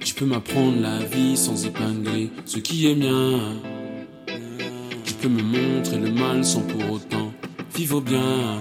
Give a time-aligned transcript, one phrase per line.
[0.00, 3.38] Tu peux m'apprendre la vie sans épingler ce qui est mien.
[5.04, 7.32] Tu peux me montrer le mal sans pour autant
[7.72, 8.58] vivre bien.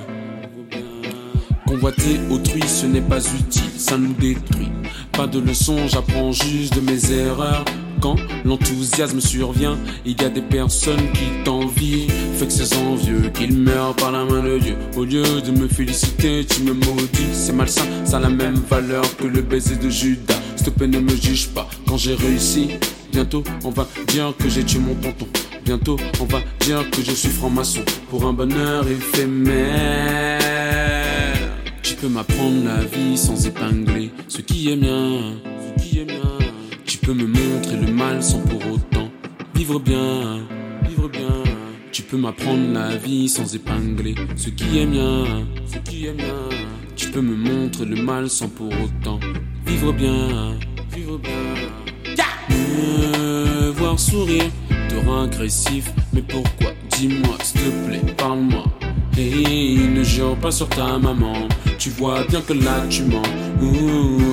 [1.66, 4.70] Convoiter autrui, ce n'est pas utile, ça nous détruit.
[5.14, 7.66] Pas de leçon, j'apprends juste de mes erreurs.
[8.02, 12.08] Quand l'enthousiasme survient, il y a des personnes qui t'envient.
[12.38, 14.76] Fait que c'est envieux qu'ils meurent par la main de Dieu.
[14.96, 17.34] Au lieu de me féliciter, tu me maudis.
[17.34, 20.40] C'est malsain, ça a la même valeur que le baiser de Judas.
[20.56, 22.70] S'il te plaît, ne me juge pas quand j'ai réussi.
[23.12, 25.28] Bientôt, on va dire que j'ai tué mon tonton.
[25.66, 30.40] Bientôt, on va dire que je suis franc-maçon pour un bonheur éphémère.
[31.82, 35.34] Tu peux m'apprendre la vie sans épingler ce qui est mien.
[35.60, 36.38] Ce qui est mien.
[36.86, 37.26] Tu peux me
[38.22, 39.10] sans pour autant
[39.54, 40.40] vivre bien.
[40.88, 41.44] Vivre bien.
[41.92, 45.26] Tu peux m'apprendre la vie sans épingler ce qui est mien.
[45.66, 46.50] Ce qui est mien.
[46.96, 49.20] Tu peux me montrer le mal sans pour autant
[49.66, 50.58] vivre bien.
[50.94, 51.32] Vivre bien.
[53.76, 54.52] Voir sourire
[54.90, 56.72] te agressif, mais pourquoi?
[56.98, 57.87] Dis-moi, s'il te.
[60.42, 61.48] Pas sur ta maman.
[61.78, 63.22] Tu vois bien que là tu mens.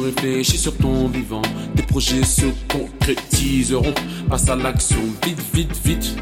[0.04, 1.42] Réfléchis sur ton vivant.
[1.76, 3.92] Tes projets se concrétiseront.
[4.30, 6.16] Passe à l'action, vite, vite, vite.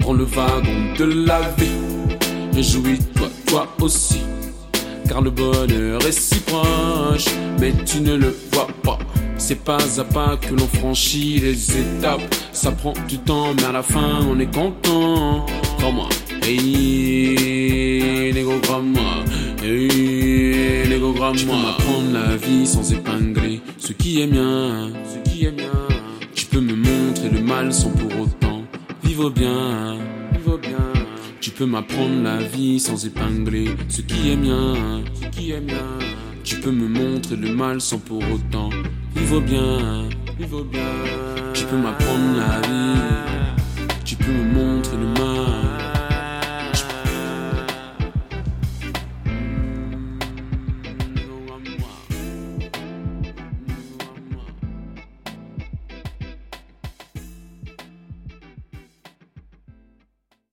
[0.00, 2.16] Prends le wagon de la vie.
[2.54, 4.20] Réjouis-toi, toi aussi.
[5.06, 7.26] Car le bonheur est si proche,
[7.60, 8.98] mais tu ne le vois pas.
[9.36, 12.22] C'est pas à pas que l'on franchit les étapes.
[12.52, 15.44] Ça prend du temps, mais à la fin on est content.
[15.78, 16.08] Crois-moi,
[16.44, 19.24] hey, gros moi
[19.62, 25.18] hey, gros moi Tu peux m'apprendre la vie sans épingler ce qui est mien, ce
[25.30, 25.88] qui est mien.
[26.34, 28.62] Tu peux me montrer le mal sans pour autant
[29.02, 29.98] vivre bien,
[30.32, 30.92] vivre bien.
[31.40, 35.98] Tu peux m'apprendre la vie sans épingler ce qui est mien, ce qui est mien.
[36.42, 38.70] Tu peux me montrer le mal sans pour autant
[39.16, 40.92] vivre bien, vivre bien.
[41.54, 43.00] Tu peux m'apprendre la vie,
[44.04, 45.93] tu peux me montrer le mal.